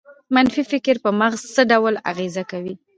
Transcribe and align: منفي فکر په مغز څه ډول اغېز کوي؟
منفي 0.35 0.63
فکر 0.71 0.95
په 1.03 1.09
مغز 1.19 1.41
څه 1.55 1.61
ډول 1.71 1.95
اغېز 2.11 2.35
کوي؟ 2.51 2.73